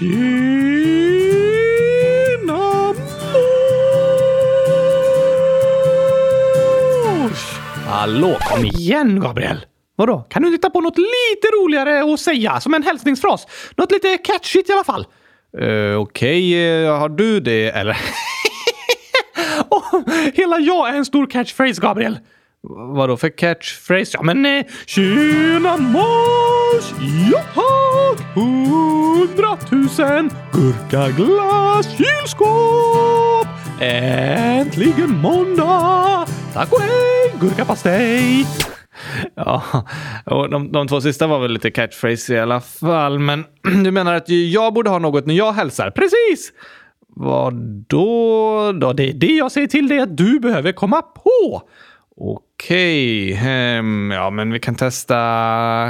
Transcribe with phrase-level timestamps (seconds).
[0.00, 0.14] Tjena
[7.04, 7.58] mors!
[7.86, 9.66] Hallå, kom igen Gabriel!
[9.96, 10.26] Vadå?
[10.30, 12.60] Kan du inte hitta på något lite roligare att säga?
[12.60, 13.46] Som en hälsningsfras?
[13.76, 15.06] Något lite catchigt i alla fall.
[15.60, 16.84] Uh, Okej, okay.
[16.84, 17.96] uh, har du det eller?
[19.70, 20.00] oh,
[20.34, 22.18] hela jag är en stor catchphrase, Gabriel.
[22.68, 24.10] Vadå för catchphrase?
[24.12, 26.92] Ja, men eh, tjena mors!
[27.32, 33.46] Jag har Hundratusen gurkaglass kylskåp!
[33.80, 36.26] Äntligen måndag!
[36.52, 38.46] Tack och hej, gurkapastej!
[39.34, 39.62] Ja,
[40.26, 43.18] och de, de två sista var väl lite catchphrase i alla fall.
[43.18, 43.44] Men
[43.84, 45.90] du menar att jag borde ha något när jag hälsar?
[45.90, 46.52] Precis!
[47.08, 47.54] Vad
[47.88, 48.72] då?
[48.72, 48.92] då?
[48.92, 51.62] Det är det jag säger till dig att du behöver komma på.
[52.16, 52.49] Okej,
[53.80, 55.16] um, ja men vi kan testa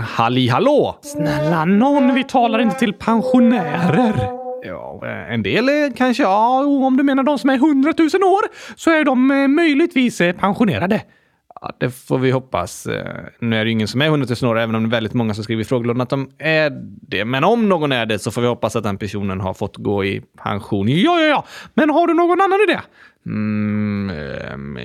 [0.06, 0.98] Halli Hallå.
[1.02, 4.15] Snälla någon, vi talar inte till pensionärer.
[4.62, 8.43] Ja, en del är kanske, ja, om du menar de som är hundratusen år
[8.77, 11.02] så är de eh, möjligtvis eh, pensionerade.
[11.62, 12.86] Ja, det får vi hoppas.
[12.86, 14.90] Eh, nu är det ju ingen som är 100 000 år, även om det är
[14.90, 16.70] väldigt många som skriver i frågelådan att de är
[17.08, 17.24] det.
[17.24, 20.04] Men om någon är det så får vi hoppas att den personen har fått gå
[20.04, 20.88] i pension.
[20.88, 21.44] Ja, ja, ja.
[21.74, 22.80] Men har du någon annan idé?
[23.26, 24.10] Mm,
[24.54, 24.78] um,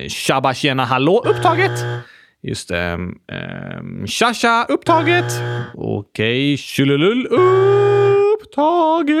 [0.54, 1.84] tjena hallå upptaget.
[2.42, 2.78] Just det.
[2.78, 5.32] Ehm, ehm, tja tja upptaget.
[5.74, 6.56] Okej, okay.
[6.56, 7.26] tjolilull
[8.36, 9.20] upptaget.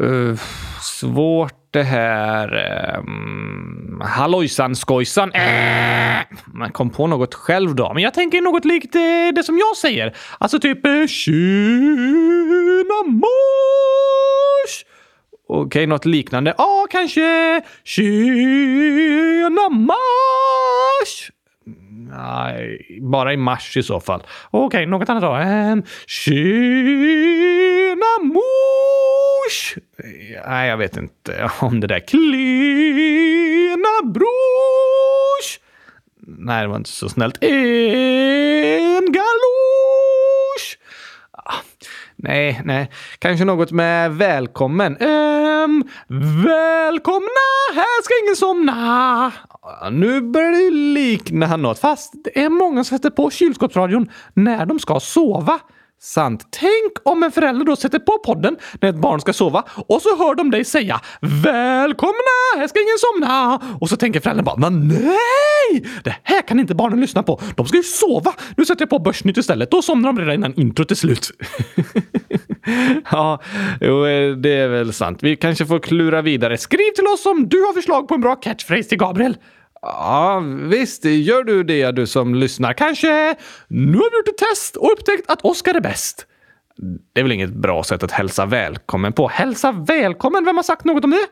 [0.00, 0.36] Uh,
[0.80, 2.52] svårt det här...
[2.52, 5.32] Ehm, um, hallojsan skojsan.
[5.32, 7.94] Äh, man kom på något själv då.
[7.94, 9.00] Men jag tänker något likt eh,
[9.34, 10.16] det som jag säger.
[10.38, 11.42] Alltså typ eh, tjena
[13.06, 13.24] mors!
[15.48, 16.54] Okej, okay, något liknande.
[16.58, 21.30] Ja, kanske tjena mars!
[22.12, 24.22] Nej, bara i mars i så fall.
[24.50, 25.36] Okej, okay, något annat då.
[25.36, 26.32] Um, tjena
[28.22, 29.74] mors!
[30.46, 32.00] Nej, jag vet inte om det där.
[32.00, 32.92] Klena
[34.04, 35.58] brors!
[36.26, 37.38] Nej, det var inte så snällt.
[37.44, 40.78] En galosch!
[41.32, 41.60] Ah,
[42.22, 42.90] Nej, nej.
[43.18, 44.92] Kanske något med välkommen.
[44.92, 45.84] Um,
[46.44, 47.42] välkomna!
[47.74, 49.32] Här ska ingen somna!
[49.90, 54.78] Nu börjar det likna något, fast det är många som sätter på kylskåpsradion när de
[54.78, 55.60] ska sova.
[56.04, 56.46] Sant.
[56.50, 60.16] Tänk om en förälder då sätter på podden när ett barn ska sova och så
[60.16, 62.36] hör de dig säga “Välkomna!
[62.56, 65.84] Här ska ingen somna!” och så tänker föräldern bara “Men nej!
[66.04, 67.40] Det här kan inte barnen lyssna på.
[67.56, 68.32] De ska ju sova!
[68.56, 69.70] Nu sätter jag på Börsnytt istället.
[69.70, 71.30] Då somnar de redan innan introt är slut.”
[73.10, 73.42] Ja,
[73.80, 75.18] jo, eh, det är väl sant.
[75.22, 76.58] Vi kanske får klura vidare.
[76.58, 79.36] Skriv till oss om du har förslag på en bra catchphrase till Gabriel.
[79.82, 81.04] Ja, visst.
[81.04, 82.72] Gör du det, du som lyssnar.
[82.72, 83.34] Kanske
[83.68, 86.26] nu har vi gjort ett test och upptäckt att Oskar är bäst.
[87.12, 89.28] Det är väl inget bra sätt att hälsa välkommen på?
[89.28, 90.44] Hälsa välkommen?
[90.44, 91.26] Vem har sagt något om det?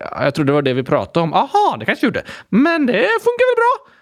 [0.00, 1.34] Ja, jag trodde det var det vi pratade om.
[1.34, 2.22] Aha, det kanske gjorde.
[2.48, 3.92] Men det funkar väl bra?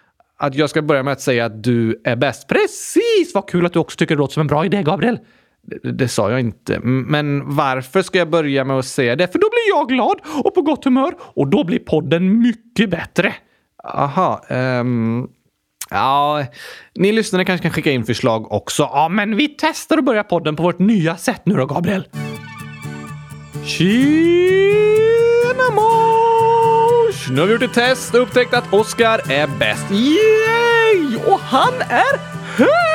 [0.47, 2.49] Att jag ska börja med att säga att du är bäst.
[2.49, 3.35] Precis!
[3.35, 5.19] Vad kul att du också tycker det låter som en bra idé, Gabriel.
[5.63, 6.81] Det, det, sa jag inte.
[6.83, 9.33] Men varför ska jag börja med att säga det?
[9.33, 13.35] För då blir jag glad och på gott humör och då blir podden mycket bättre.
[13.85, 14.43] Aha.
[14.51, 15.29] Um,
[15.91, 16.45] ja,
[16.95, 18.83] ni lyssnare kanske kan skicka in förslag också.
[18.83, 22.09] Ja, men vi testar att börja podden på vårt nya sätt nu då, Gabriel.
[23.67, 23.91] Tjena
[25.75, 27.29] mors!
[27.31, 29.91] Nu har vi gjort ett test och upptäckt att Oscar är bäst.
[29.91, 31.17] Yay!
[31.27, 32.19] Och han är
[32.57, 32.88] här!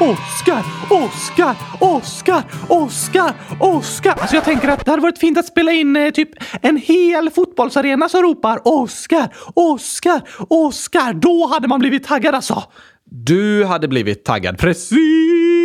[0.00, 0.64] Oscar!
[0.90, 1.56] Oscar!
[1.80, 2.42] Oscar!
[2.68, 3.32] Oscar!
[3.60, 4.12] Oscar!
[4.12, 6.28] Alltså jag tänker att det hade varit fint att spela in eh, typ
[6.62, 9.34] en hel fotbollsarena som ropar Oscar!
[9.54, 10.20] Oscar!
[10.48, 11.12] Oscar!
[11.12, 12.62] Då hade man blivit taggad alltså.
[13.10, 14.58] Du hade blivit taggad.
[14.58, 15.63] Precis!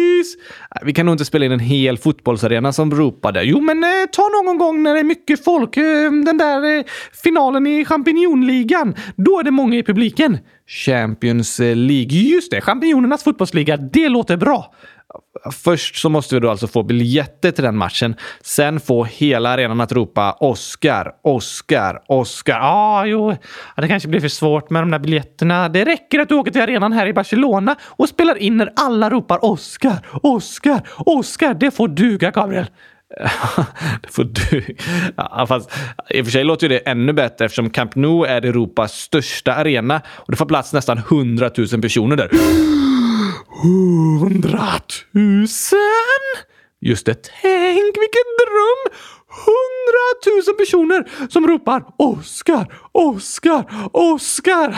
[0.75, 3.44] Äh, vi kan nog inte spela in en hel fotbollsarena som ropade.
[3.44, 5.78] Jo, men eh, ta någon gång när det är mycket folk.
[5.78, 6.84] Eh, den där eh,
[7.24, 8.96] finalen i champinjonligan.
[9.16, 10.38] Då är det många i publiken.
[10.68, 12.18] Champions League.
[12.18, 13.78] Just det, champinjonernas fotbollsliga.
[13.78, 14.74] Det låter bra.
[15.52, 18.16] Först så måste vi då alltså få biljetter till den matchen.
[18.42, 22.60] Sen få hela arenan att ropa Oscar, Oscar, Oscar.
[22.60, 23.36] Ja, ah, jo,
[23.78, 25.69] det kanske blir för svårt med de där biljetterna.
[25.69, 29.10] Det räcker att du åker till arenan här i Barcelona och spelar in när alla
[29.10, 31.54] ropar Oscar, Oscar, Oscar.
[31.54, 32.66] Det får duga, Gabriel.
[34.01, 34.75] det får du.
[35.16, 35.72] Ja, fast,
[36.10, 39.54] I och för sig låter ju det ännu bättre eftersom Camp Nou är Europas största
[39.54, 42.30] arena och det får plats nästan 100 000 personer där.
[43.62, 45.80] Hundratusen?
[46.82, 47.24] Just det.
[47.42, 48.94] Tänk vilken dröm!
[49.30, 54.76] hundratusen personer som ropar Oscar, Oscar, Oscar.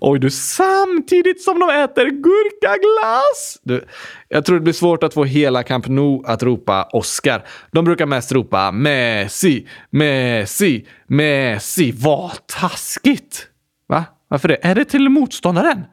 [0.00, 3.60] Oj du, samtidigt som de äter gurkaglass.
[3.62, 3.84] Du,
[4.28, 7.46] jag tror det blir svårt att få hela Camp Nou att ropa Oscar.
[7.72, 11.92] De brukar mest ropa Messi, Messi, Messi.
[11.96, 13.46] Vad taskigt!
[13.88, 14.04] Va?
[14.28, 14.58] Varför det?
[14.62, 15.84] Är det till motståndaren?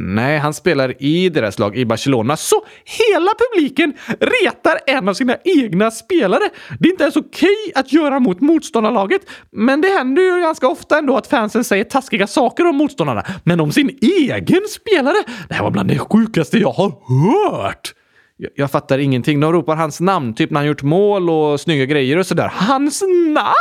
[0.00, 2.36] Nej, han spelar i deras lag i Barcelona.
[2.36, 6.50] Så hela publiken retar en av sina egna spelare.
[6.80, 10.98] Det är inte ens okej att göra mot motståndarlaget, men det händer ju ganska ofta
[10.98, 13.24] ändå att fansen säger taskiga saker om motståndarna.
[13.44, 15.16] Men om sin egen spelare?
[15.48, 17.94] Det här var bland det sjukaste jag har hört!
[18.36, 19.40] Jag, jag fattar ingenting.
[19.40, 22.52] De ropar hans namn, typ när han gjort mål och snygga grejer och sådär.
[22.54, 23.54] Hans namn?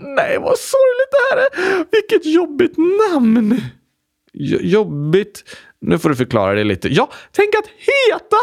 [0.00, 1.84] Nej, vad sorgligt det här är!
[1.90, 2.74] Vilket jobbigt
[3.12, 3.60] namn!
[4.60, 5.44] Jobbigt.
[5.80, 6.88] Nu får du förklara det lite.
[6.88, 8.36] Ja, tänk att heta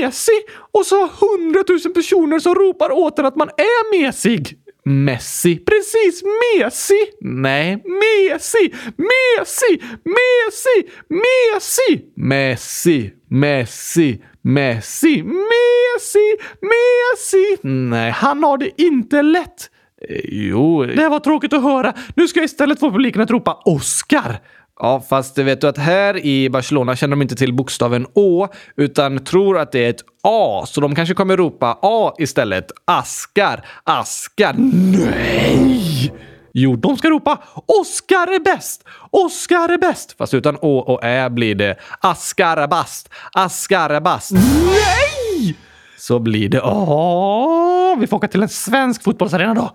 [0.00, 0.34] mesig
[0.72, 4.58] och så hundratusen personer som ropar åt en att man är mesig.
[4.84, 5.56] Messi.
[5.56, 6.98] Precis, mesig.
[7.20, 7.82] Nej.
[7.84, 12.10] Mesig, mesig, mesig, mesig.
[12.16, 13.12] Messi!
[13.28, 14.22] Messi!
[14.42, 15.22] Messi!
[15.22, 16.40] mesig.
[16.60, 17.56] Messi!
[17.62, 19.70] Nej, han har det inte lätt.
[20.08, 20.84] Eh, jo.
[20.84, 21.94] Det var tråkigt att höra.
[22.16, 24.40] Nu ska jag istället få publiken att ropa Oscar.
[24.80, 29.24] Ja, fast vet du att här i Barcelona känner de inte till bokstaven Å, utan
[29.24, 30.64] tror att det är ett A.
[30.66, 32.72] Så de kanske kommer ropa A istället.
[32.84, 34.54] Askar, askar.
[34.58, 36.12] Nej!
[36.54, 38.84] Jo, de ska ropa Oskar är bäst!
[39.10, 40.14] Oskar är bäst!
[40.18, 44.32] Fast utan Å och Ä blir det Askarabast, Askarabast.
[44.32, 45.56] Nej!
[46.02, 46.60] Så blir det.
[46.60, 49.70] Åh, vi får åka till en svensk fotbollsarena då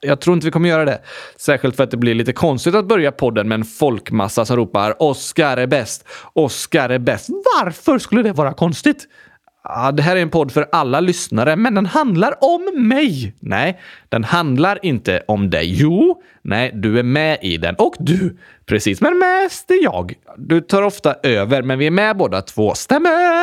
[0.00, 1.00] jag tror inte vi kommer göra det.
[1.36, 5.02] Särskilt för att det blir lite konstigt att börja podden med en folkmassa som ropar
[5.02, 6.08] “Oscar är bäst!
[6.32, 9.08] Oscar är bäst!” Varför skulle det vara konstigt?
[9.62, 13.34] Ah, det här är en podd för alla lyssnare, men den handlar om mig.
[13.40, 15.74] Nej, den handlar inte om dig.
[15.80, 17.74] Jo, nej, du är med i den.
[17.74, 18.36] Och du.
[18.66, 20.14] Precis, men mest är jag.
[20.36, 22.74] Du tar ofta över, men vi är med båda två.
[22.74, 23.33] Stämmer!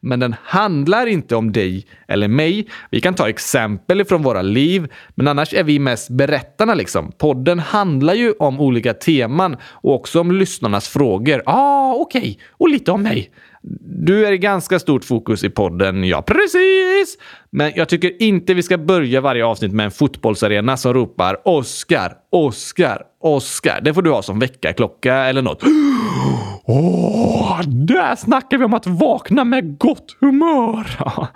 [0.00, 2.68] Men den handlar inte om dig eller mig.
[2.90, 7.12] Vi kan ta exempel från våra liv, men annars är vi mest berättarna liksom.
[7.18, 11.42] Podden handlar ju om olika teman och också om lyssnarnas frågor.
[11.46, 12.20] Ah, okej.
[12.20, 12.36] Okay.
[12.50, 13.30] Och lite om mig.
[13.62, 17.18] Du är i ganska stort fokus i podden, ja precis!
[17.50, 22.12] Men jag tycker inte vi ska börja varje avsnitt med en fotbollsarena som ropar Oscar,
[22.30, 23.80] Oscar, Oscar.
[23.80, 25.62] Det får du ha som väckarklocka eller något.
[26.64, 30.86] Åh, oh, där snackar vi om att vakna med gott humör!
[30.98, 31.28] Ja,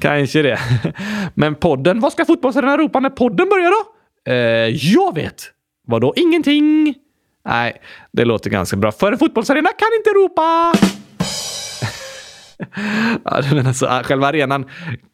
[0.00, 0.58] kanske det.
[1.34, 3.92] Men podden, vad ska fotbollsarenan ropa när podden börjar då?
[4.32, 4.36] Eh,
[4.68, 5.42] jag vet.
[5.86, 6.94] Vadå ingenting?
[7.44, 7.76] Nej,
[8.12, 8.92] det låter ganska bra.
[8.92, 10.72] För en fotbollsarena kan inte ropa
[13.24, 14.64] ja, men alltså, ah, själva arenan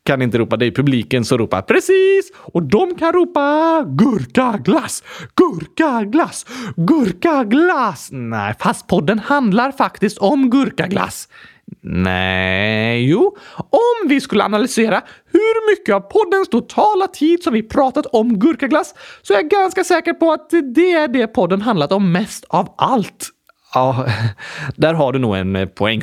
[0.05, 2.33] kan inte ropa, det är publiken som ropar precis!
[2.37, 5.03] Och de kan ropa gurkaglass,
[5.35, 6.47] gurkaglass,
[6.77, 8.09] gurkaglass.
[8.13, 11.29] Nej, fast podden handlar faktiskt om gurkaglass.
[11.83, 13.37] Nej, jo.
[13.57, 15.03] Om vi skulle analysera
[15.33, 19.85] hur mycket av poddens totala tid som vi pratat om gurkaglass så är jag ganska
[19.85, 23.29] säker på att det är det podden handlat om mest av allt.
[23.75, 24.07] Ja,
[24.77, 26.03] där har du nog en eh, poäng.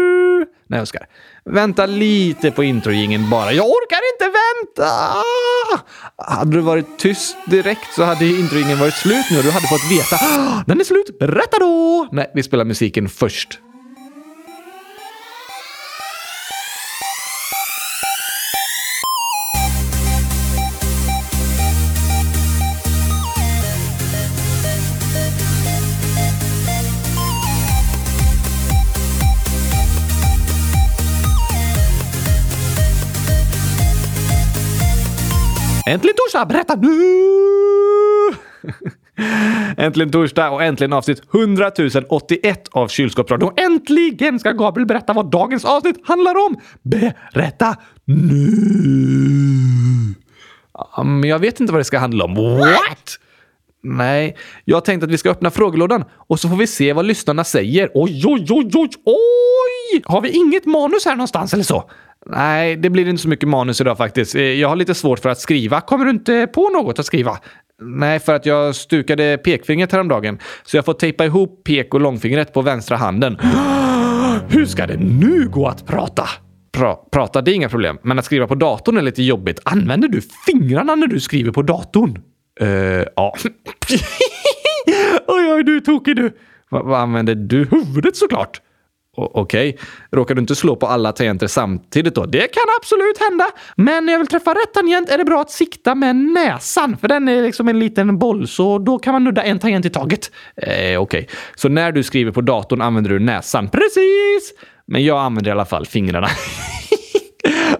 [0.71, 1.07] Nej, Oskar.
[1.45, 3.51] Vänta lite på introjingen bara.
[3.51, 4.91] Jag orkar inte vänta!
[6.17, 9.91] Hade du varit tyst direkt så hade introjingen varit slut nu och du hade fått
[9.91, 10.15] veta.
[10.15, 12.07] Ah, den är slut, berätta då!
[12.11, 13.59] Nej, vi spelar musiken först.
[35.91, 36.45] Äntligen torsdag!
[36.45, 36.91] Berätta nu!
[39.85, 41.71] äntligen torsdag och äntligen avsnitt 100
[42.09, 43.53] 081 av Kylskåpsradion.
[43.57, 46.55] Äntligen ska Gabriel berätta vad dagens avsnitt handlar om.
[46.81, 48.15] Berätta nu!
[51.03, 52.35] Men jag vet inte vad det ska handla om.
[52.35, 53.19] What?
[53.83, 57.05] Nej, jag har tänkt att vi ska öppna frågelådan och så får vi se vad
[57.05, 57.89] lyssnarna säger.
[57.93, 60.01] Oj, oj, oj, oj, oj!
[60.05, 61.89] Har vi inget manus här någonstans eller så?
[62.25, 64.35] Nej, det blir inte så mycket manus idag faktiskt.
[64.35, 65.81] Eh, jag har lite svårt för att skriva.
[65.81, 67.37] Kommer du inte på något att skriva?
[67.81, 70.39] Nej, för att jag stukade pekfingret häromdagen.
[70.63, 73.37] Så jag får tejpa ihop pek och långfingret på vänstra handen.
[74.49, 76.29] Hur ska det nu gå att prata?
[76.71, 77.97] Pra prata, det är inga problem.
[78.03, 79.59] Men att skriva på datorn är lite jobbigt.
[79.65, 82.19] Använder du fingrarna när du skriver på datorn?
[82.61, 83.35] Uh, ja.
[85.27, 86.37] oj, oj, du är tokig du.
[86.69, 87.67] Va vad använder du?
[87.71, 88.61] Huvudet såklart.
[89.17, 89.69] Okej.
[89.69, 89.85] Okay.
[90.11, 92.25] Råkar du inte slå på alla tangenter samtidigt då?
[92.25, 93.47] Det kan absolut hända.
[93.75, 96.97] Men när jag vill träffa rätt tangent är det bra att sikta med näsan.
[96.97, 99.89] För den är liksom en liten boll, så då kan man nudda en tangent i
[99.89, 100.31] taget.
[100.55, 100.97] Eh, Okej.
[100.97, 101.25] Okay.
[101.55, 103.69] Så när du skriver på datorn använder du näsan?
[103.69, 104.53] Precis!
[104.85, 106.27] Men jag använder i alla fall fingrarna.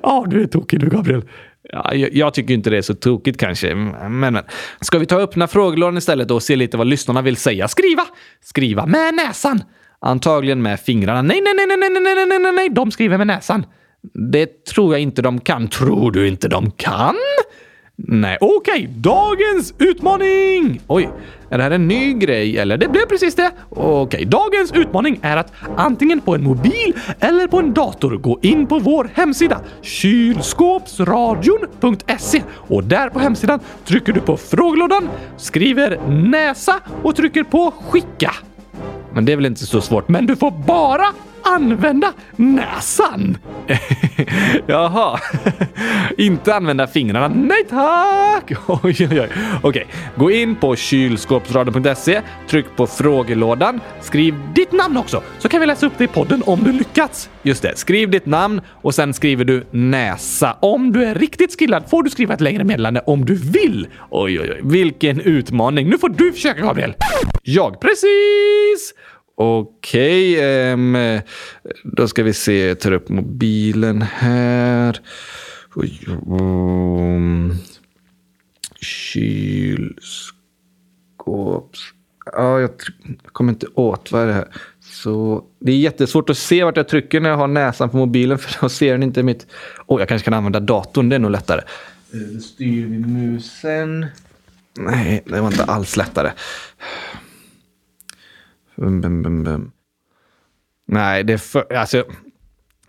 [0.04, 1.24] Ja, du är tokig du, Gabriel.
[1.72, 3.76] Ja, jag, tycker inte det är så tokigt kanske.
[3.76, 4.38] Men, men.
[4.82, 7.68] Ska vi ta öppna frågelådan istället och se lite vad lyssnarna vill säga?
[7.68, 8.04] Skriva!
[8.44, 9.64] Skriva med näsan!
[10.00, 11.22] Antagligen med fingrarna.
[11.22, 13.66] Nej, nej, nej, nej, nej, nej, nej, nej, nej, de skriver med näsan.
[14.32, 15.68] Det tror jag inte de kan.
[15.68, 17.16] Tror du inte de kan?
[17.96, 18.74] Nej, okej.
[18.74, 20.82] Okay, dagens utmaning!
[20.88, 21.10] Oj,
[21.52, 22.78] är det här en ny grej eller?
[22.78, 23.52] Det blev precis det.
[23.70, 28.68] Okej, dagens utmaning är att antingen på en mobil eller på en dator gå in
[28.68, 37.16] på vår hemsida kylskåpsradion.se och där på hemsidan trycker du på frågelådan, skriver näsa och
[37.16, 38.32] trycker på skicka.
[39.14, 40.08] Men det är väl inte så svårt?
[40.08, 41.06] Men du får bara
[41.44, 43.38] använda näsan.
[44.68, 45.20] Jaha.
[46.18, 47.28] inte använda fingrarna.
[47.28, 48.52] Nej tack!
[48.68, 49.30] Oj, oj, oj.
[49.62, 55.66] Okej, gå in på kylskåpsradion.se, tryck på frågelådan, skriv ditt namn också så kan vi
[55.66, 57.30] läsa upp det i podden om du lyckats.
[57.44, 60.58] Just det, skriv ditt namn och sen skriver du näsa.
[60.60, 63.88] Om du är riktigt skillad får du skriva ett längre meddelande om du vill.
[64.10, 65.90] Oj, oj, oj, vilken utmaning.
[65.90, 66.94] Nu får du försöka, Gabriel.
[67.44, 68.71] Jag precis!
[69.44, 71.20] Okej, okay, um,
[71.84, 72.68] då ska vi se.
[72.68, 75.00] Jag tar upp mobilen här.
[76.28, 77.54] Um,
[78.82, 79.94] kylskåps...
[82.26, 82.70] Ja, jag
[83.32, 84.12] kommer inte åt.
[84.12, 84.48] Vad är det här?
[84.80, 88.38] Så det är jättesvårt att se vart jag trycker när jag har näsan på mobilen
[88.44, 89.48] för då ser den inte mitt...
[89.88, 91.10] Åh, oh, jag kanske kan använda datorn.
[91.10, 91.62] Det är nog lättare.
[92.14, 94.06] Eh, då styr vi musen.
[94.80, 96.32] Nej, det var inte alls lättare.
[98.82, 99.72] Bum, bum, bum, bum.
[100.88, 101.74] Nej, det är för...
[101.74, 102.04] Alltså,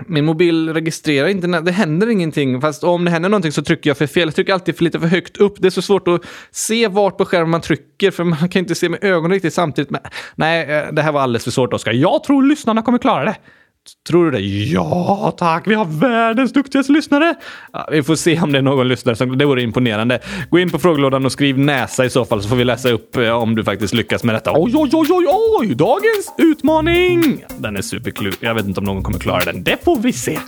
[0.06, 2.60] min mobil registrerar inte, det händer ingenting.
[2.60, 4.28] Fast om det händer någonting så trycker jag för fel.
[4.28, 5.54] Jag trycker alltid för lite för högt upp.
[5.58, 8.74] Det är så svårt att se vart på skärmen man trycker, för man kan inte
[8.74, 9.90] se med ögonen riktigt samtidigt.
[9.90, 10.00] Men,
[10.34, 11.92] nej, eh, det här var alldeles för svårt, Oskar.
[11.92, 13.36] Jag tror lyssnarna kommer klara det.
[14.08, 14.40] Tror du det?
[14.40, 15.66] Ja, tack.
[15.66, 17.34] Vi har världens duktigaste lyssnare.
[17.72, 19.38] Ja, vi får se om det är någon lyssnare som...
[19.38, 20.20] Det vore imponerande.
[20.50, 23.16] Gå in på frågelådan och skriv näsa i så fall så får vi läsa upp
[23.16, 24.52] eh, om du faktiskt lyckas med detta.
[24.54, 25.26] Oj, oj, oj, oj,
[25.60, 25.74] oj!
[25.74, 27.44] Dagens utmaning!
[27.58, 28.38] Den är superklurig.
[28.40, 29.62] Jag vet inte om någon kommer klara den.
[29.62, 30.38] Det får vi se.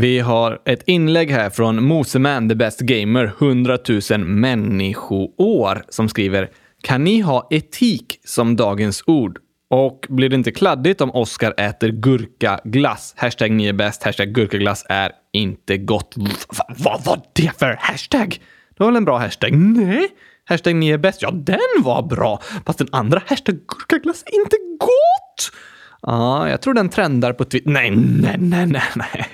[0.00, 3.78] Vi har ett inlägg här från Moseman the Best Gamer, 100
[4.10, 6.50] 000 människoår, som skriver
[6.82, 9.38] “Kan ni ha etik som dagens ord?
[9.70, 13.14] Och blir det inte kladdigt om Oscar äter gurkaglass?
[13.16, 16.14] Hashtag ni är bäst, hashtag gurkaglass är inte gott.
[16.78, 18.40] vad var det för hashtag?
[18.70, 19.52] Det var väl en bra hashtag?
[19.52, 20.08] Nej.
[20.44, 22.42] Hashtag ni är bäst, ja den var bra.
[22.66, 25.52] Fast den andra hashtag gurkaglass är inte gott.
[26.02, 27.70] Ja, jag tror den trendar på Twitter.
[27.70, 29.26] Nej, nej, nej, nej, nej.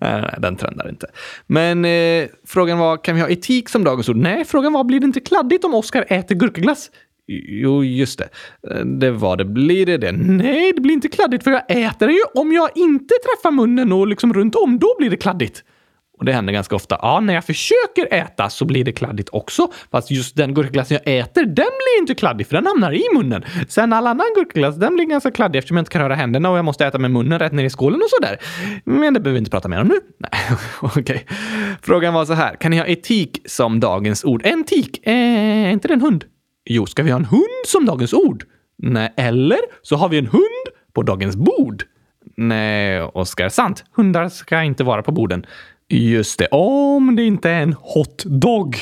[0.00, 1.06] nej, den trendar inte.
[1.46, 4.16] Men eh, frågan var, kan vi ha etik som dagens ord?
[4.16, 6.90] Nej, frågan var, blir det inte kladdigt om Oskar äter gurkaglass?
[7.28, 8.28] Jo, just det.
[8.70, 9.44] Eh, det var det.
[9.44, 10.12] Blir det det?
[10.12, 12.22] Nej, det blir inte kladdigt för jag äter det ju.
[12.34, 15.64] Om jag inte träffar munnen och liksom runt om, då blir det kladdigt.
[16.18, 16.98] Och det händer ganska ofta.
[17.02, 19.68] Ja, när jag försöker äta så blir det kladdigt också.
[19.90, 23.44] Fast just den gurkaglassen jag äter, den blir inte kladdig för den hamnar i munnen.
[23.68, 26.58] Sen all annan gurkaglass, den blir ganska kladdig eftersom jag inte kan röra händerna och
[26.58, 28.38] jag måste äta med munnen rätt ner i skålen och sådär.
[28.84, 30.00] Men det behöver vi inte prata mer om nu.
[30.18, 31.00] Nej, okej.
[31.00, 31.20] Okay.
[31.82, 32.54] Frågan var så här.
[32.54, 34.42] Kan ni ha etik som dagens ord?
[34.44, 35.06] En tik?
[35.06, 35.12] Eh,
[35.66, 36.24] är inte det en hund?
[36.64, 38.44] Jo, ska vi ha en hund som dagens ord?
[38.78, 41.84] Nej, eller så har vi en hund på dagens bord.
[42.36, 43.48] Nej, Oskar.
[43.48, 43.84] Sant.
[43.92, 45.46] Hundar ska inte vara på borden.
[45.88, 48.76] Just det, om det inte är en hotdog.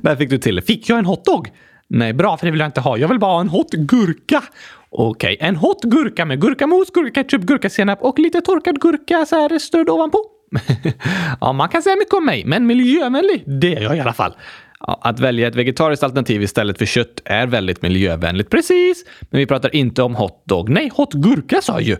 [0.00, 0.62] Där fick du till det.
[0.62, 1.50] Fick jag en hotdog?
[1.88, 2.98] Nej, bra, för det vill jag inte ha.
[2.98, 4.42] Jag vill bara ha en hot gurka.
[4.90, 9.58] Okej, okay, en hot gurka med gurkamos, gurkaketchup, gurkasenap och lite torkad gurka så här
[9.58, 10.18] strödd ovanpå.
[11.40, 14.34] ja, man kan säga mycket om mig, men miljövänlig, det är jag i alla fall.
[14.80, 19.04] Ja, att välja ett vegetariskt alternativ istället för kött är väldigt miljövänligt, precis.
[19.20, 20.68] Men vi pratar inte om hotdog.
[20.68, 21.96] Nej, hot gurka sa jag ju.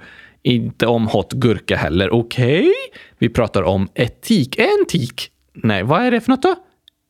[0.49, 2.11] Inte om hot gurka heller.
[2.11, 2.59] Okej?
[2.59, 2.73] Okay?
[3.19, 4.59] Vi pratar om etik.
[4.59, 5.31] En tik?
[5.55, 6.55] Nej, vad är det för något då?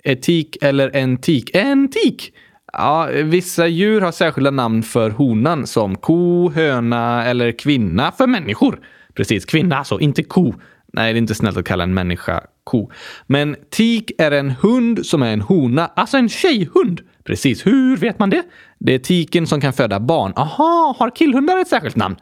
[0.05, 1.51] Etik eller en tik?
[1.55, 2.33] En tik!
[2.73, 8.81] Ja, vissa djur har särskilda namn för honan som ko, höna eller kvinna för människor.
[9.15, 10.55] Precis, kvinna alltså, inte ko.
[10.93, 12.91] Nej, det är inte snällt att kalla en människa ko.
[13.27, 17.01] Men tik är en hund som är en hona, alltså en tjejhund.
[17.25, 18.43] Precis, hur vet man det?
[18.81, 20.33] Det är tiken som kan föda barn.
[20.37, 22.17] Aha, har killhundar ett särskilt namn?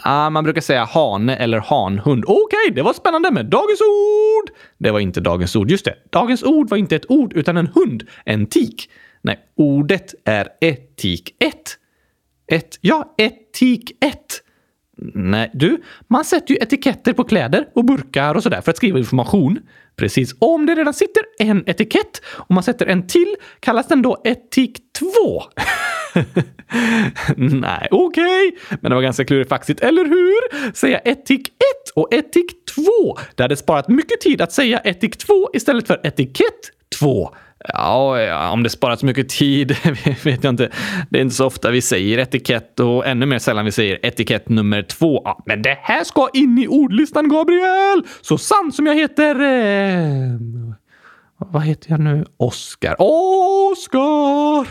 [0.00, 2.24] Ah, man brukar säga hane eller hanhund.
[2.26, 4.56] Okej, okay, det var spännande med dagens ord!
[4.78, 5.94] Det var inte dagens ord, just det.
[6.10, 8.90] Dagens ord var inte ett ord utan en hund, en tik.
[9.22, 11.54] Nej, ordet är etik 1.
[12.52, 14.42] Ett, ja, etik 1.
[15.14, 18.98] Nej, du, man sätter ju etiketter på kläder och burkar och sådär för att skriva
[18.98, 19.58] information.
[19.96, 20.34] Precis.
[20.38, 24.78] Om det redan sitter en etikett och man sätter en till kallas den då etik
[24.98, 25.06] 2.
[27.36, 28.48] Nej, okej.
[28.48, 28.78] Okay.
[28.80, 30.72] Men det var ganska klurifaxigt, eller hur?
[30.72, 31.54] Säga etik 1
[31.94, 32.82] och etik 2.
[33.34, 37.30] Det hade sparat mycket tid att säga etik 2 istället för etikett 2.
[37.68, 39.76] Ja, om det sparat så mycket tid
[40.24, 40.70] vet jag inte.
[41.10, 44.48] Det är inte så ofta vi säger etikett och ännu mer sällan vi säger etikett
[44.48, 45.22] nummer två.
[45.24, 48.02] Ja, men det här ska in i ordlistan, Gabriel!
[48.22, 49.40] Så sant som jag heter...
[49.40, 50.40] Eh,
[51.38, 52.24] vad heter jag nu?
[52.36, 52.96] Oskar.
[52.98, 54.66] Oskar!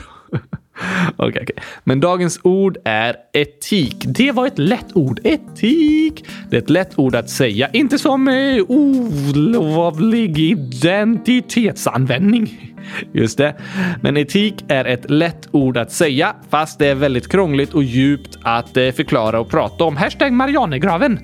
[1.18, 4.06] Okej, okay, okay, Men dagens ord är etik.
[4.08, 5.20] Det var ett lätt ord.
[5.24, 6.26] Etik.
[6.50, 7.70] Det är ett lätt ord att säga.
[7.74, 12.76] Inte som eh, olovlig identitetsanvändning.
[13.14, 13.56] Just det.
[14.02, 18.38] Men etik är ett lätt ord att säga, fast det är väldigt krångligt och djupt
[18.42, 19.98] att eh, förklara och prata om.
[19.98, 21.20] Hashtag Marianergraven.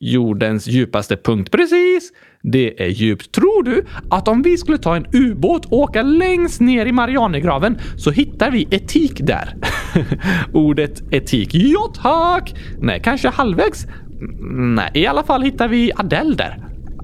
[0.00, 1.50] Jordens djupaste punkt.
[1.50, 2.12] Precis.
[2.52, 3.32] Det är djupt.
[3.32, 7.78] Tror du att om vi skulle ta en ubåt och åka längst ner i Marianergraven
[7.96, 9.56] så hittar vi etik där?
[10.52, 11.54] Ordet etik.
[11.54, 12.54] Ja tack!
[12.78, 13.86] Nej, kanske halvvägs?
[14.50, 16.58] Nej, i alla fall hittar vi Adele där.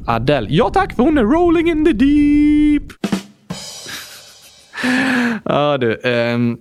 [0.06, 0.46] Adele.
[0.50, 2.92] Ja tack, för hon är rolling in the deep.
[5.44, 6.00] Ja du.
[6.34, 6.58] Um,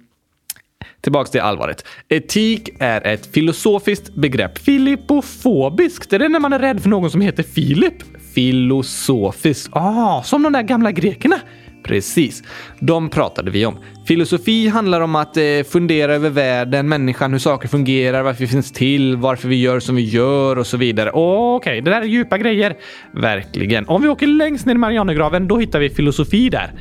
[1.02, 1.86] tillbaks till allvaret.
[2.10, 4.58] Etik är ett filosofiskt begrepp.
[4.58, 8.04] Filippofobiskt, är det när man är rädd för någon som heter Filip?
[8.34, 9.72] Filosofisk.
[9.74, 11.40] Ah, som de där gamla grekerna.
[11.84, 12.44] Precis.
[12.80, 13.78] De pratade vi om.
[14.08, 18.72] Filosofi handlar om att eh, fundera över världen, människan, hur saker fungerar, varför vi finns
[18.72, 21.12] till, varför vi gör som vi gör och så vidare.
[21.12, 22.76] Okej, okay, det där är djupa grejer.
[23.14, 23.88] Verkligen.
[23.88, 26.72] Om vi åker längst ner i Marianergraven, då hittar vi filosofi där.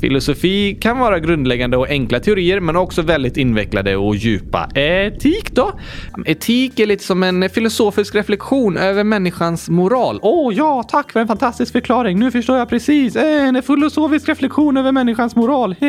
[0.00, 4.68] Filosofi kan vara grundläggande och enkla teorier, men också väldigt invecklade och djupa.
[4.74, 5.72] Etik då?
[6.26, 10.18] Etik är lite som en filosofisk reflektion över människans moral.
[10.22, 12.18] Åh oh, ja, tack för en fantastisk förklaring.
[12.18, 13.16] Nu förstår jag precis.
[13.16, 15.74] En filosofisk reflektion över människans moral.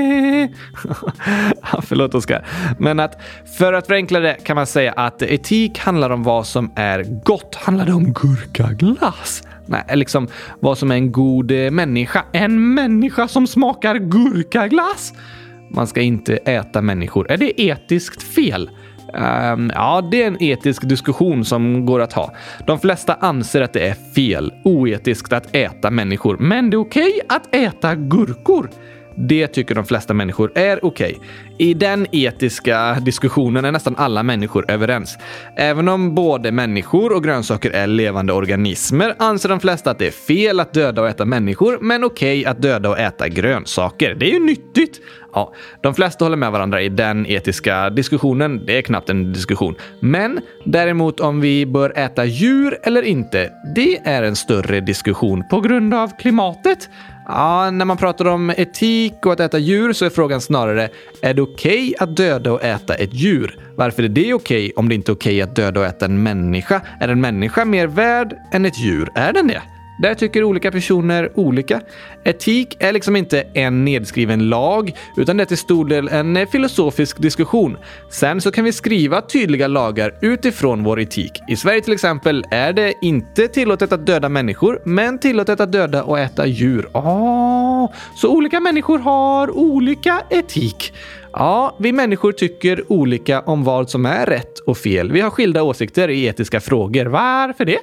[1.83, 2.45] Förlåt Oskar.
[2.79, 3.21] Men att
[3.57, 7.55] för att förenkla det kan man säga att etik handlar om vad som är gott.
[7.55, 9.43] Handlar det om gurkaglass?
[9.71, 10.27] Nej, liksom
[10.59, 12.25] vad som är en god eh, människa.
[12.31, 15.13] En människa som smakar gurkaglass?
[15.69, 17.31] Man ska inte äta människor.
[17.31, 18.69] Är det etiskt fel?
[19.13, 22.33] Um, ja, det är en etisk diskussion som går att ha.
[22.67, 27.21] De flesta anser att det är fel, oetiskt att äta människor, men det är okej
[27.25, 28.69] okay att äta gurkor.
[29.15, 31.15] Det tycker de flesta människor är okej.
[31.15, 31.27] Okay.
[31.57, 35.17] I den etiska diskussionen är nästan alla människor överens.
[35.57, 40.11] Även om både människor och grönsaker är levande organismer anser de flesta att det är
[40.11, 44.15] fel att döda och äta människor, men okej okay att döda och äta grönsaker.
[44.15, 45.01] Det är ju nyttigt.
[45.33, 48.65] Ja, de flesta håller med varandra i den etiska diskussionen.
[48.65, 49.75] Det är knappt en diskussion.
[49.99, 55.61] Men däremot om vi bör äta djur eller inte, det är en större diskussion på
[55.61, 56.89] grund av klimatet.
[57.27, 60.89] Ja, när man pratar om etik och att äta djur så är frågan snarare,
[61.21, 63.59] är det okej okay att döda och äta ett djur?
[63.75, 66.05] Varför är det okej okay om det inte är okej okay att döda och äta
[66.05, 66.81] en människa?
[66.99, 69.09] Är en människa mer värd än ett djur?
[69.15, 69.61] Är den det?
[70.01, 71.81] Där tycker olika personer olika.
[72.23, 76.49] Etik är liksom inte en nedskriven lag, utan det är till stor del en eh,
[76.49, 77.77] filosofisk diskussion.
[78.09, 81.31] Sen så kan vi skriva tydliga lagar utifrån vår etik.
[81.49, 86.03] I Sverige till exempel är det inte tillåtet att döda människor, men tillåtet att döda
[86.03, 86.87] och äta djur.
[86.93, 90.93] Oh, så olika människor har olika etik.
[91.33, 95.11] Ja, vi människor tycker olika om vad som är rätt och fel.
[95.11, 97.05] Vi har skilda åsikter i etiska frågor.
[97.05, 97.79] Varför det?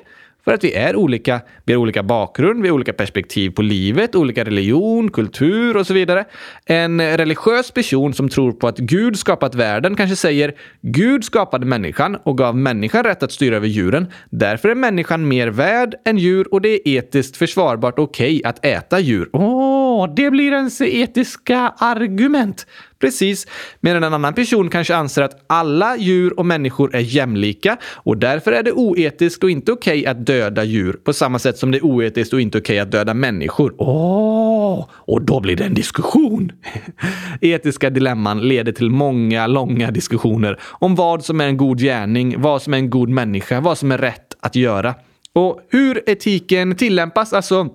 [0.48, 1.40] För att vi är olika.
[1.64, 5.94] Vi har olika bakgrund, vi har olika perspektiv på livet, olika religion, kultur och så
[5.94, 6.24] vidare.
[6.66, 12.16] En religiös person som tror på att Gud skapat världen kanske säger Gud skapade människan
[12.22, 14.06] och gav människan rätt att styra över djuren.
[14.30, 18.64] Därför är människan mer värd än djur och det är etiskt försvarbart okej okay att
[18.64, 19.28] äta djur.
[19.32, 22.66] Åh, Åh, det blir ens etiska argument.
[23.00, 23.46] Precis,
[23.80, 28.52] medan en annan person kanske anser att alla djur och människor är jämlika och därför
[28.52, 31.84] är det oetiskt och inte okej att döda djur på samma sätt som det är
[31.84, 33.74] oetiskt och inte okej att döda människor.
[33.78, 36.52] Åh, och då blir det en diskussion.
[37.40, 42.62] Etiska dilemman leder till många långa diskussioner om vad som är en god gärning, vad
[42.62, 44.94] som är en god människa, vad som är rätt att göra.
[45.32, 47.68] Och hur etiken tillämpas, alltså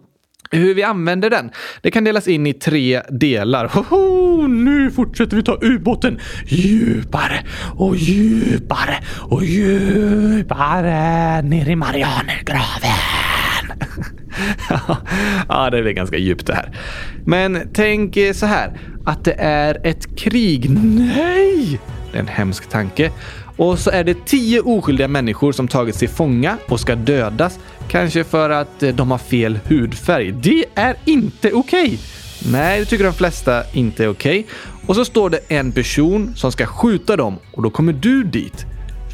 [0.57, 1.51] hur vi använder den.
[1.81, 3.67] Det kan delas in i tre delar.
[3.67, 7.39] Hoho, nu fortsätter vi ta ubåten djupare
[7.75, 12.91] och djupare och djupare ner i Marianergraven.
[15.49, 16.77] ja, det är ganska djupt det här.
[17.25, 20.69] Men tänk så här, att det är ett krig.
[20.69, 21.79] Nej!
[22.11, 23.11] Det är en hemsk tanke.
[23.57, 27.59] Och så är det tio oskyldiga människor som tagits till fånga och ska dödas.
[27.87, 30.31] Kanske för att eh, de har fel hudfärg.
[30.31, 31.85] Det är inte okej!
[31.85, 31.97] Okay.
[32.51, 34.39] Nej, det tycker de flesta inte är okej.
[34.39, 34.51] Okay.
[34.87, 38.65] Och så står det en person som ska skjuta dem och då kommer du dit.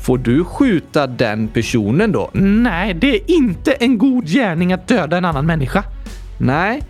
[0.06, 2.30] Får du skjuta den personen då?
[2.34, 5.84] Nej, det är inte en god gärning att döda en annan människa.
[6.38, 6.82] Nej,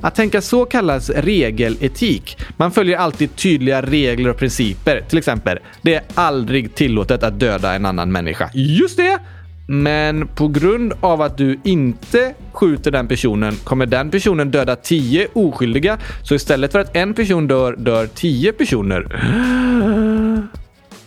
[0.00, 2.38] att tänka så kallas regeletik.
[2.56, 5.04] Man följer alltid tydliga regler och principer.
[5.08, 8.50] Till exempel, det är aldrig tillåtet att döda en annan människa.
[8.54, 9.18] Just det!
[9.72, 15.28] Men på grund av att du inte skjuter den personen kommer den personen döda tio
[15.32, 15.98] oskyldiga.
[16.22, 19.06] Så istället för att en person dör, dör tio personer.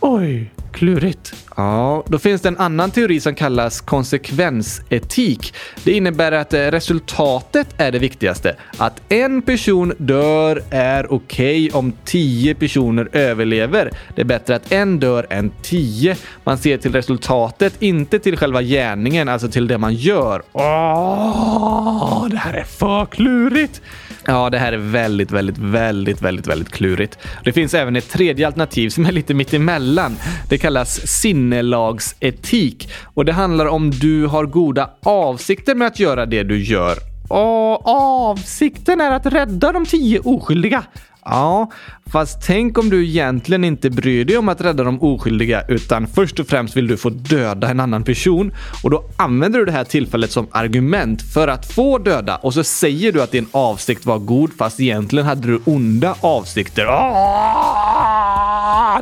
[0.07, 1.33] Oj, klurigt.
[1.57, 5.53] Ja, då finns det en annan teori som kallas konsekvensetik.
[5.83, 8.55] Det innebär att eh, resultatet är det viktigaste.
[8.77, 13.91] Att en person dör är okej okay om tio personer överlever.
[14.15, 16.17] Det är bättre att en dör än tio.
[16.43, 20.41] Man ser till resultatet, inte till själva gärningen, alltså till det man gör.
[20.51, 23.81] Åh, det här är för klurigt!
[24.27, 27.17] Ja, det här är väldigt, väldigt, väldigt, väldigt, väldigt klurigt.
[27.43, 30.17] Det finns även ett tredje alternativ som är lite mittemellan.
[30.49, 36.43] Det kallas sinnelagsetik och det handlar om du har goda avsikter med att göra det
[36.43, 37.14] du gör.
[37.27, 40.83] Och avsikten är att rädda de tio oskyldiga.
[41.25, 41.71] Ja,
[42.11, 46.39] fast tänk om du egentligen inte bryr dig om att rädda de oskyldiga utan först
[46.39, 49.83] och främst vill du få döda en annan person och då använder du det här
[49.83, 54.19] tillfället som argument för att få döda och så säger du att din avsikt var
[54.19, 56.85] god fast egentligen hade du onda avsikter.
[56.85, 58.21] Ah,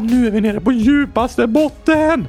[0.02, 2.28] nu är vi nere på djupaste botten!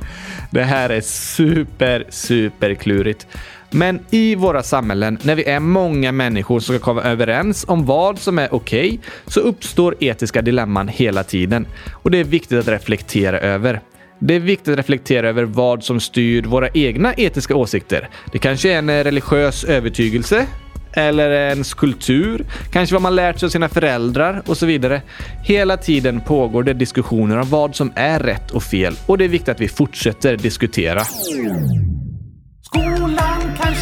[0.50, 3.26] Det här är super, super klurigt.
[3.74, 8.18] Men i våra samhällen, när vi är många människor som ska komma överens om vad
[8.18, 11.66] som är okej, okay, så uppstår etiska dilemman hela tiden.
[11.92, 13.80] Och det är viktigt att reflektera över.
[14.18, 18.08] Det är viktigt att reflektera över vad som styr våra egna etiska åsikter.
[18.32, 20.46] Det kanske är en eh, religiös övertygelse,
[20.92, 25.02] eller ens kultur, kanske vad man lärt sig av sina föräldrar och så vidare.
[25.44, 29.28] Hela tiden pågår det diskussioner om vad som är rätt och fel och det är
[29.28, 31.02] viktigt att vi fortsätter diskutera.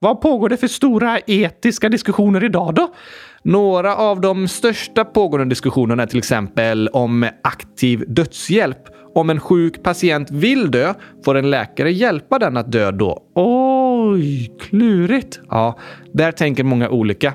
[0.00, 2.94] Vad pågår det för stora etiska diskussioner idag då?
[3.42, 8.78] Några av de största pågående diskussionerna är till exempel om aktiv dödshjälp.
[9.14, 13.22] Om en sjuk patient vill dö, får en läkare hjälpa den att dö då?
[13.34, 15.40] Oj, klurigt.
[15.48, 15.78] Ja,
[16.12, 17.34] där tänker många olika.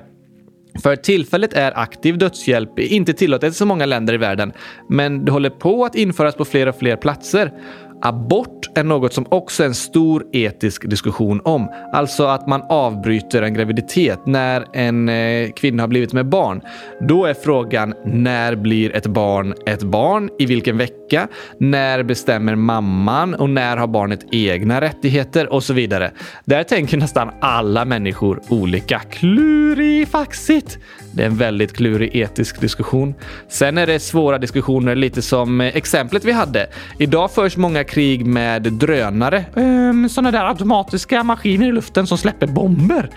[0.83, 4.53] För tillfället är aktiv dödshjälp inte tillåtet i så många länder i världen,
[4.89, 7.51] men det håller på att införas på fler och fler platser.
[8.05, 11.69] Abort är något som också är en stor etisk diskussion om.
[11.93, 16.61] Alltså att man avbryter en graviditet när en eh, kvinna har blivit med barn.
[17.01, 20.29] Då är frågan när blir ett barn ett barn?
[20.39, 21.27] I vilken vecka?
[21.57, 23.35] När bestämmer mamman?
[23.35, 25.53] Och när har barnet egna rättigheter?
[25.53, 26.11] Och så vidare.
[26.45, 28.99] Där tänker nästan alla människor olika.
[28.99, 30.79] Klurifaxigt!
[31.15, 33.13] Det är en väldigt klurig etisk diskussion.
[33.47, 36.67] Sen är det svåra diskussioner, lite som eh, exemplet vi hade.
[36.99, 39.45] Idag förs många krig med drönare.
[39.55, 43.09] Ehm, sådana där automatiska maskiner i luften som släpper bomber.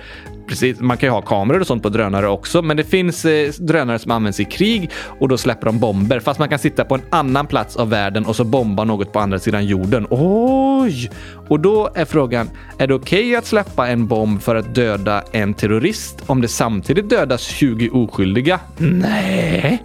[0.47, 3.53] Precis, man kan ju ha kameror och sånt på drönare också, men det finns eh,
[3.59, 6.21] drönare som används i krig och då släpper de bomber.
[6.21, 9.21] Fast man kan sitta på en annan plats av världen och så bomba något på
[9.21, 10.07] andra sidan jorden.
[10.11, 11.11] Oj!
[11.49, 15.23] Och då är frågan, är det okej okay att släppa en bomb för att döda
[15.33, 18.61] en terrorist om det samtidigt dödas 20 oskyldiga?
[18.79, 19.83] Nej!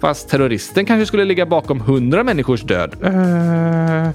[0.00, 2.94] Fast terroristen kanske skulle ligga bakom hundra människors död.
[3.04, 4.10] Uh...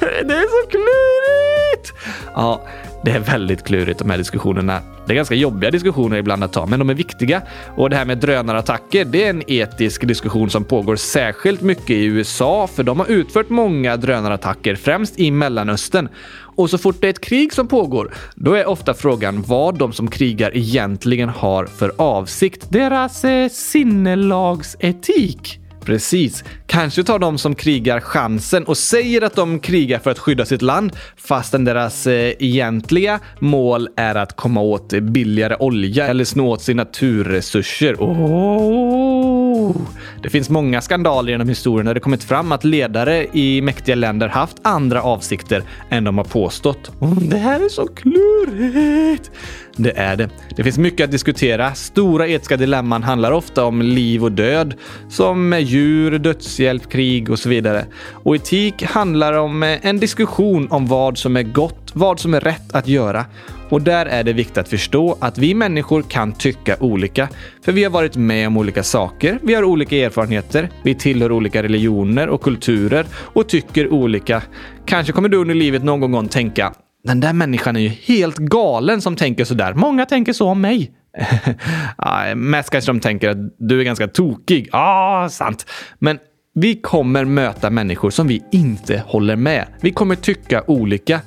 [0.00, 1.92] det är så klurigt!
[2.34, 2.66] Ja,
[3.04, 4.80] det är väldigt klurigt de här diskussionerna.
[5.06, 7.42] Det är ganska jobbiga diskussioner ibland att ta, men de är viktiga.
[7.76, 12.04] Och det här med drönarattacker, det är en etisk diskussion som pågår särskilt mycket i
[12.04, 16.08] USA, för de har utfört många drönarattacker, främst i Mellanöstern.
[16.56, 19.92] Och så fort det är ett krig som pågår, då är ofta frågan vad de
[19.92, 22.66] som krigar egentligen har för avsikt.
[22.70, 25.60] Deras eh, sinnelagsetik.
[25.84, 26.44] Precis.
[26.66, 30.62] Kanske tar de som krigar chansen och säger att de krigar för att skydda sitt
[30.62, 36.62] land fastän deras eh, egentliga mål är att komma åt billigare olja eller snå åt
[36.62, 37.94] sig naturresurser.
[37.94, 39.76] Oh.
[40.22, 44.28] Det finns många skandaler genom historien där det kommit fram att ledare i mäktiga länder
[44.28, 46.90] haft andra avsikter än de har påstått.
[47.30, 49.30] Det här är så klurigt!
[49.76, 50.28] Det är det.
[50.56, 51.74] Det finns mycket att diskutera.
[51.74, 54.74] Stora etiska dilemman handlar ofta om liv och död,
[55.08, 56.18] som djur,
[56.56, 57.86] dödshjälp, krig och så vidare.
[58.12, 62.40] Och etik handlar om eh, en diskussion om vad som är gott, vad som är
[62.40, 63.24] rätt att göra.
[63.68, 67.28] Och där är det viktigt att förstå att vi människor kan tycka olika.
[67.64, 71.62] För vi har varit med om olika saker, vi har olika erfarenheter, vi tillhör olika
[71.62, 74.42] religioner och kulturer och tycker olika.
[74.86, 79.00] Kanske kommer du under livet någon gång tänka den där människan är ju helt galen
[79.00, 79.74] som tänker sådär.
[79.74, 80.90] Många tänker så om mig.
[82.36, 84.68] mest kanske de tänker att du är ganska tokig.
[84.72, 85.66] Ja, ah, sant.
[85.98, 86.18] Men
[86.56, 89.66] vi kommer möta människor som vi inte håller med.
[89.80, 91.20] Vi kommer tycka olika.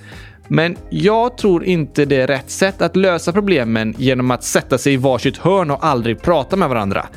[0.48, 4.94] Men jag tror inte det är rätt sätt att lösa problemen genom att sätta sig
[4.94, 7.08] i varsitt hörn och aldrig prata med varandra.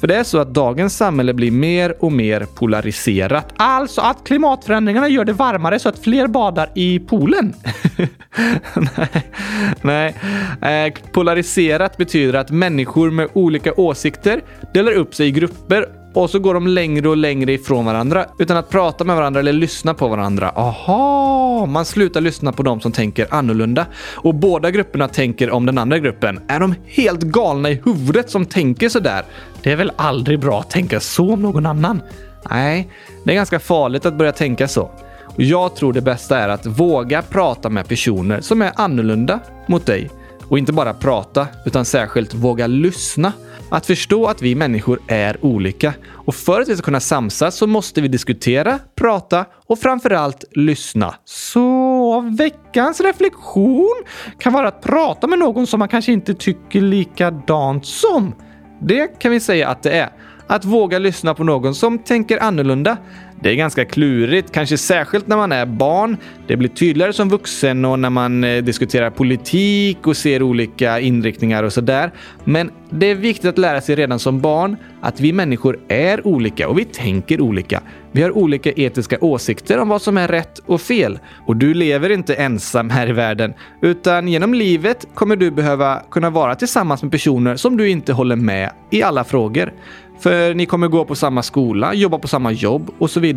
[0.00, 3.54] För det är så att dagens samhälle blir mer och mer polariserat.
[3.56, 7.54] Alltså att klimatförändringarna gör det varmare så att fler badar i poolen?
[9.82, 10.14] nej,
[10.60, 10.84] nej.
[10.86, 14.40] Eh, polariserat betyder att människor med olika åsikter
[14.74, 18.56] delar upp sig i grupper och så går de längre och längre ifrån varandra utan
[18.56, 20.52] att prata med varandra eller lyssna på varandra.
[20.56, 25.78] Aha, man slutar lyssna på de som tänker annorlunda och båda grupperna tänker om den
[25.78, 26.40] andra gruppen.
[26.48, 29.24] Är de helt galna i huvudet som tänker sådär?
[29.62, 32.02] Det är väl aldrig bra att tänka så om någon annan?
[32.50, 32.88] Nej,
[33.24, 34.90] det är ganska farligt att börja tänka så.
[35.24, 39.86] Och jag tror det bästa är att våga prata med personer som är annorlunda mot
[39.86, 40.10] dig.
[40.48, 43.32] Och inte bara prata, utan särskilt våga lyssna.
[43.70, 45.94] Att förstå att vi människor är olika.
[46.10, 51.14] Och för att vi ska kunna samsas så måste vi diskutera, prata och framförallt lyssna.
[51.24, 53.94] Så veckans reflektion
[54.38, 58.34] kan vara att prata med någon som man kanske inte tycker likadant som.
[58.80, 60.10] Det kan vi säga att det är.
[60.46, 62.96] Att våga lyssna på någon som tänker annorlunda.
[63.42, 66.16] Det är ganska klurigt, kanske särskilt när man är barn.
[66.46, 71.62] Det blir tydligare som vuxen och när man eh, diskuterar politik och ser olika inriktningar
[71.62, 72.10] och sådär.
[72.44, 76.68] Men det är viktigt att lära sig redan som barn att vi människor är olika
[76.68, 77.82] och vi tänker olika.
[78.12, 81.18] Vi har olika etiska åsikter om vad som är rätt och fel.
[81.46, 86.30] Och du lever inte ensam här i världen, utan genom livet kommer du behöva kunna
[86.30, 89.72] vara tillsammans med personer som du inte håller med i alla frågor.
[90.20, 93.27] För ni kommer gå på samma skola, jobba på samma jobb och så vidare.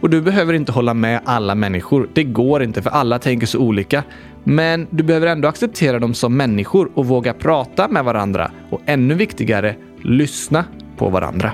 [0.00, 2.08] Och du behöver inte hålla med alla människor.
[2.12, 4.04] Det går inte för alla tänker så olika.
[4.44, 8.50] Men du behöver ändå acceptera dem som människor och våga prata med varandra.
[8.70, 10.64] Och ännu viktigare, lyssna
[10.96, 11.52] på varandra.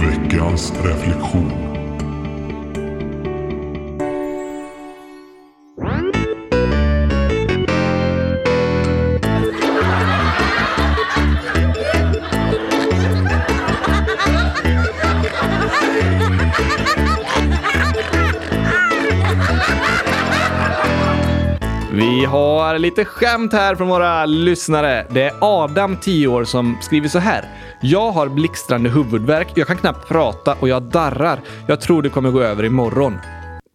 [0.00, 1.67] Veckans reflektion
[22.18, 25.06] Vi har lite skämt här från våra lyssnare.
[25.10, 27.44] Det är Adam, 10 år, som skriver så här.
[27.82, 31.40] Jag har blixtrande huvudvärk, jag kan knappt prata och jag darrar.
[31.66, 33.18] Jag tror det kommer gå över imorgon.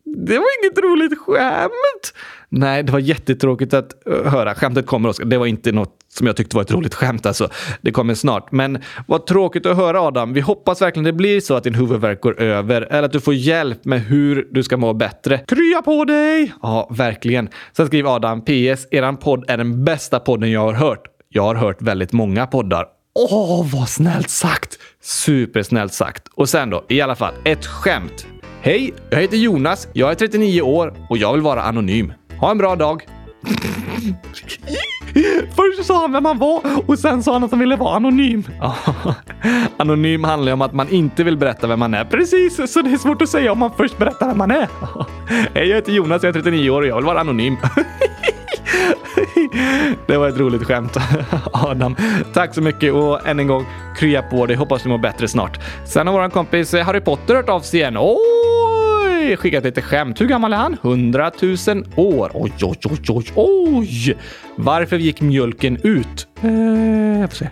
[0.05, 2.13] Det var inget roligt skämt!
[2.55, 4.55] Nej, det var jättetråkigt att eh, höra.
[4.55, 5.25] Skämtet kommer, Oskar.
[5.25, 7.49] Det var inte något som jag tyckte var ett roligt skämt alltså.
[7.81, 8.51] Det kommer snart.
[8.51, 10.33] Men vad tråkigt att höra Adam.
[10.33, 13.33] Vi hoppas verkligen det blir så att din huvudvärk går över eller att du får
[13.33, 15.37] hjälp med hur du ska må bättre.
[15.37, 16.53] Krya på dig!
[16.61, 17.49] Ja, verkligen.
[17.77, 18.87] Sen skriver Adam PS.
[18.91, 21.03] Eran podd är den bästa podden jag har hört.
[21.29, 22.85] Jag har hört väldigt många poddar.
[23.15, 24.79] Åh, vad snällt sagt!
[25.01, 26.27] Supersnällt sagt.
[26.35, 28.27] Och sen då, i alla fall, ett skämt.
[28.61, 32.13] Hej, jag heter Jonas, jag är 39 år och jag vill vara anonym.
[32.43, 33.03] Ha en bra dag!
[35.55, 38.43] Först sa han vem han var och sen sa han att han ville vara anonym.
[39.77, 42.05] anonym handlar ju om att man inte vill berätta vem man är.
[42.05, 44.67] Precis, så det är svårt att säga om man först berättar vem man är.
[45.53, 47.57] Hej, jag heter Jonas, jag är 39 år och jag vill vara anonym.
[50.07, 50.97] Det var ett roligt skämt,
[51.53, 51.95] Adam.
[52.33, 53.65] Tack så mycket och än en gång,
[53.97, 54.55] krya på dig.
[54.55, 55.59] Hoppas du mår bättre snart.
[55.85, 57.97] Sen har vår kompis Harry Potter hört av sig igen.
[59.23, 59.37] Oj!
[59.37, 60.21] Skickat lite skämt.
[60.21, 60.77] Hur gammal är han?
[60.81, 62.31] 100 000 år.
[62.33, 64.17] Oj, oj, oj, oj, oj!
[64.55, 66.27] Varför gick mjölken ut?
[66.41, 67.49] Eh, jag får se.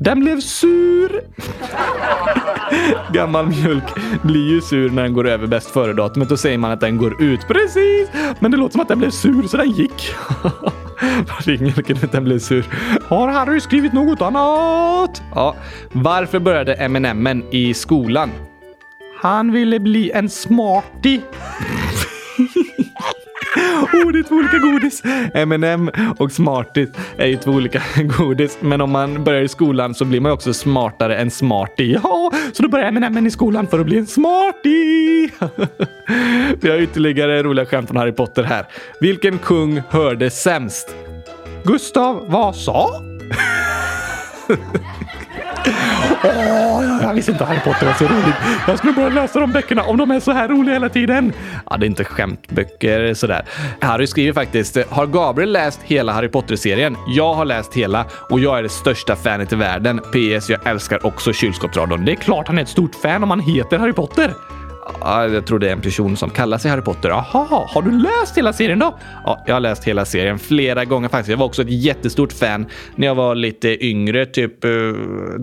[0.00, 1.20] Den blev sur.
[3.12, 3.84] Gammal mjölk
[4.22, 6.28] blir ju sur när den går över bäst före-datumet.
[6.28, 7.40] Då säger man att den går ut.
[7.48, 8.08] Precis!
[8.40, 10.14] Men det låter som att den blev sur så den gick.
[11.28, 12.12] Varför gick mjölken ut?
[12.12, 12.64] Den blev sur.
[13.08, 15.22] Har Harry skrivit något annat?
[15.34, 15.54] Ja.
[15.92, 18.30] Varför började M&M i skolan?
[19.16, 21.20] Han ville bli en smarty.
[23.92, 25.02] Oh, det är två olika godis.
[25.34, 27.82] M&M och Smarties är ju två olika
[28.18, 28.58] godis.
[28.60, 31.92] Men om man börjar i skolan så blir man ju också smartare än Smarty.
[32.02, 35.28] Ja, så då börjar M&M i skolan för att bli en Smarty.
[36.60, 38.66] Vi har ytterligare roliga skämt från Harry Potter här.
[39.00, 40.94] Vilken kung hörde sämst?
[41.64, 42.86] Gustav Vasa?
[46.24, 48.34] Åh, jag visste inte Harry Potter var så roligt.
[48.66, 51.32] Jag skulle börja läsa de böckerna om de är så här roliga hela tiden.
[51.70, 53.44] Ja, det är inte skämtböcker sådär.
[53.80, 56.96] Harry skriver faktiskt, har Gabriel läst hela Harry Potter-serien?
[57.08, 59.98] Jag har läst hela och jag är det största fanet i världen.
[59.98, 62.04] PS, jag älskar också kylskåpsradion.
[62.04, 64.34] Det är klart han är ett stort fan om han heter Harry Potter.
[65.00, 67.10] Ja, jag tror det är en person som kallar sig Harry Potter.
[67.10, 68.98] Aha, har du läst hela serien då?
[69.24, 71.30] Ja, jag har läst hela serien flera gånger faktiskt.
[71.30, 74.52] Jag var också ett jättestort fan när jag var lite yngre, typ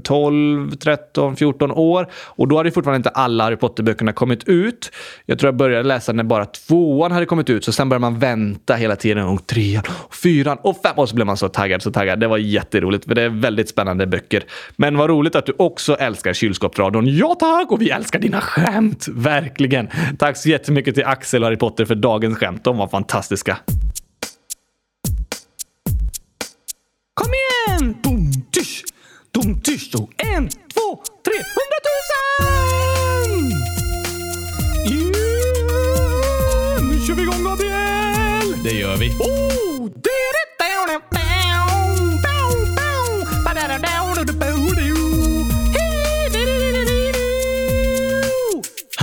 [0.03, 2.07] 12, 13, 14 år.
[2.25, 4.91] Och då hade fortfarande inte alla Harry Potter-böckerna kommit ut.
[5.25, 8.19] Jag tror jag började läsa när bara tvåan hade kommit ut, så sen började man
[8.19, 9.25] vänta hela tiden.
[9.25, 12.19] Och trean, och fyran och fem och så blev man så taggad, så taggad.
[12.19, 14.43] Det var jätteroligt, för det är väldigt spännande böcker.
[14.75, 17.17] Men vad roligt att du också älskar kylskåpsradion.
[17.17, 17.71] Ja tack!
[17.71, 19.07] Och vi älskar dina skämt!
[19.41, 19.89] Verkligen.
[20.19, 22.63] Tack så jättemycket till Axel och Harry Potter för dagens skämt.
[22.63, 23.57] De var fantastiska.
[27.13, 27.95] Kom igen!
[28.03, 28.83] Dum, tysch,
[29.31, 29.95] dum, tysch.
[29.95, 32.31] Och en, två, tre, hundratusen!
[34.91, 36.83] Yeah!
[36.83, 38.63] Nu kör vi igång, Gabriel!
[38.63, 39.09] Det gör vi.
[39.09, 40.43] Oh, det är det.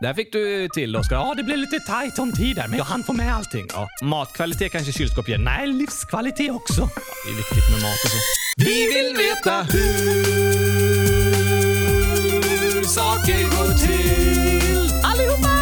[0.00, 1.16] Där fick du till Oskar.
[1.16, 3.66] Ja, det blev lite tajt om tid där, men jag hann få med allting.
[3.72, 3.88] Ja.
[4.02, 5.38] Matkvalitet kanske kylskåp ger.
[5.38, 6.88] Nej, livskvalitet också.
[7.24, 8.16] Det är viktigt med mat och så.
[8.56, 10.58] Vi vill veta hur
[12.84, 14.90] saker går till.
[15.04, 15.58] Allihopa!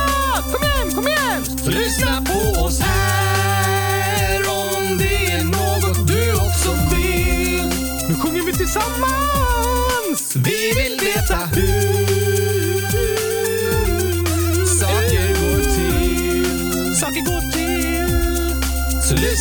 [0.52, 1.44] Kom igen, kom igen!
[1.44, 3.25] Så lyssna på oss här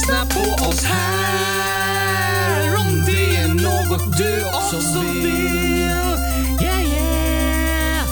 [0.05, 5.25] lyssna på oss här om det är något du också vill.
[6.61, 8.07] Yeah, yeah!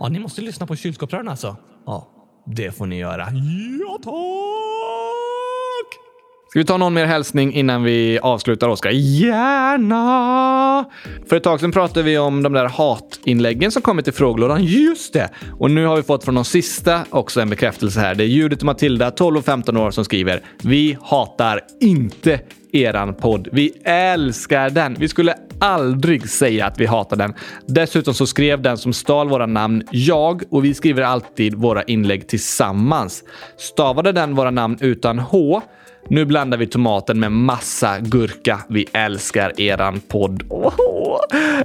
[0.00, 1.56] Ja, ni måste lyssna på kylskåpsrören alltså.
[1.86, 2.08] Ja,
[2.46, 3.28] det får ni göra.
[3.80, 5.15] Ja, tack!
[6.48, 8.90] Ska vi ta någon mer hälsning innan vi avslutar, Oskar?
[8.90, 10.84] Gärna!
[11.28, 14.64] För ett tag sedan pratade vi om de där hatinläggen som kommit i frågelådan.
[14.64, 15.30] Just det!
[15.58, 18.14] Och nu har vi fått från de sista också en bekräftelse här.
[18.14, 22.40] Det är Judith och Matilda, 12 och 15 år, som skriver “Vi hatar inte
[22.72, 23.48] eran podd.
[23.52, 24.96] Vi älskar den.
[24.98, 27.34] Vi skulle aldrig säga att vi hatar den.
[27.66, 32.28] Dessutom så skrev den som stal våra namn jag och vi skriver alltid våra inlägg
[32.28, 33.24] tillsammans.
[33.56, 35.62] Stavade den våra namn utan H
[36.08, 38.60] nu blandar vi tomaten med massa gurka.
[38.68, 40.42] Vi älskar eran podd.
[40.48, 40.72] Oh,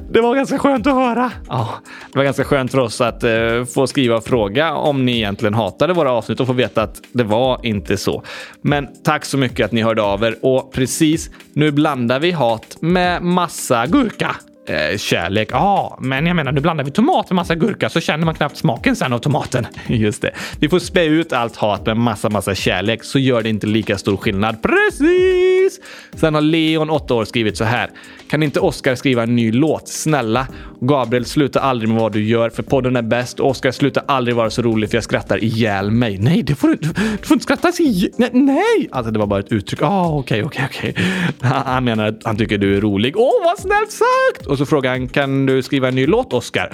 [0.09, 1.31] det var ganska skönt att höra.
[1.47, 1.69] Ja,
[2.11, 5.53] det var ganska skönt för oss att eh, få skriva och fråga om ni egentligen
[5.53, 8.23] hatade våra avsnitt och få veta att det var inte så.
[8.61, 12.77] Men tack så mycket att ni hörde av er och precis nu blandar vi hat
[12.79, 14.35] med massa gurka.
[14.65, 15.49] Eh, kärlek.
[15.51, 18.35] Ja, ah, men jag menar, nu blandar vi tomat med massa gurka så känner man
[18.35, 19.67] knappt smaken sen av tomaten.
[19.87, 20.31] Just det.
[20.59, 23.97] Vi får spä ut allt hat med massa, massa kärlek så gör det inte lika
[23.97, 24.61] stor skillnad.
[24.61, 25.79] Precis!
[26.13, 27.89] Sen har Leon, 8 år, skrivit så här.
[28.29, 29.87] Kan inte Oscar skriva en ny låt?
[29.87, 30.47] Snälla?
[30.83, 33.39] Gabriel, sluta aldrig med vad du gör för podden är bäst.
[33.39, 36.17] Oskar, sluta aldrig vara så rolig för jag skrattar ihjäl mig.
[36.17, 38.89] Nej, det får du, du får inte skratta ihjäl nej, nej!
[38.91, 39.81] Alltså, det var bara ett uttryck.
[39.81, 40.95] Ah, okej, okej, okej.
[41.41, 43.17] Han menar att han tycker du är rolig.
[43.17, 44.47] Åh, oh, vad snällt sagt!
[44.47, 46.69] Och så frågar han, kan du skriva en ny låt, Oskar?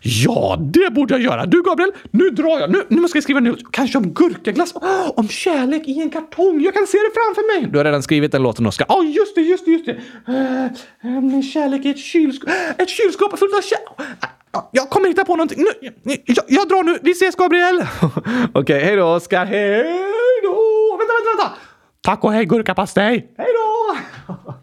[0.00, 1.46] Ja, det borde jag göra.
[1.46, 2.70] Du, Gabriel, nu drar jag.
[2.70, 3.72] Nu, nu måste jag skriva en ny låt.
[3.72, 4.74] Kanske om gurkaglass.
[4.74, 6.60] Oh, om kärlek i en kartong.
[6.60, 7.70] Jag kan se det framför mig.
[7.72, 8.86] Du har redan skrivit den låten, Oskar.
[8.88, 9.96] Ja, oh, just det, just det, just det.
[11.08, 12.50] Uh, min kärlek i ett kylskåp.
[12.78, 14.18] Ett kylskåp fullt av kärlek.
[14.70, 15.64] Jag kommer hitta på någonting.
[15.82, 15.90] Nu,
[16.24, 16.98] jag, jag drar nu.
[17.02, 17.76] Vi ses, Gabriel.
[18.02, 19.46] Okej, okay, hej då, Oskar.
[19.46, 19.82] Hej
[20.42, 20.96] då.
[20.98, 21.58] Vänta, vänta, vänta.
[22.00, 23.34] Tack och hej, gurkapastej.
[23.38, 23.96] Hej då.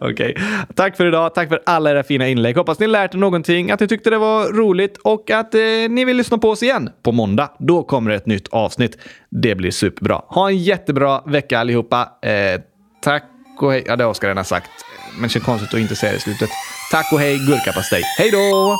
[0.00, 0.34] Okej, okay.
[0.74, 1.34] tack för idag.
[1.34, 2.56] Tack för alla era fina inlägg.
[2.56, 6.04] Hoppas ni lärt er någonting, att ni tyckte det var roligt och att eh, ni
[6.04, 7.48] vill lyssna på oss igen på måndag.
[7.58, 8.98] Då kommer det ett nytt avsnitt.
[9.30, 10.22] Det blir superbra.
[10.28, 12.08] Ha en jättebra vecka allihopa.
[12.22, 12.60] Eh,
[13.02, 13.24] tack
[13.58, 13.84] och hej.
[13.86, 14.70] Ja, det har Oskar redan sagt,
[15.14, 16.50] men det känns konstigt att inte säga det i slutet.
[16.92, 18.02] Tack och hej, gurkapastej.
[18.18, 18.76] Hej då!